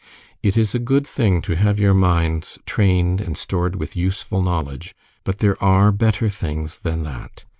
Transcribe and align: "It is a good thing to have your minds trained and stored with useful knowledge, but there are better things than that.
"It 0.41 0.57
is 0.57 0.73
a 0.73 0.79
good 0.79 1.05
thing 1.05 1.43
to 1.43 1.55
have 1.55 1.77
your 1.79 1.93
minds 1.93 2.57
trained 2.65 3.21
and 3.21 3.37
stored 3.37 3.75
with 3.75 3.95
useful 3.95 4.41
knowledge, 4.41 4.95
but 5.23 5.37
there 5.37 5.63
are 5.63 5.91
better 5.91 6.27
things 6.27 6.79
than 6.79 7.03
that. 7.03 7.43